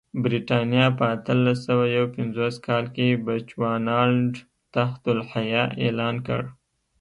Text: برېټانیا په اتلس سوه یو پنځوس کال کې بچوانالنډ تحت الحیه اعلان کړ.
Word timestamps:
برېټانیا 0.23 0.85
په 0.97 1.03
اتلس 1.15 1.57
سوه 1.67 1.85
یو 1.97 2.05
پنځوس 2.15 2.55
کال 2.67 2.85
کې 2.95 3.21
بچوانالنډ 3.25 4.33
تحت 4.73 5.01
الحیه 5.13 5.63
اعلان 5.83 6.15
کړ. 6.27 6.41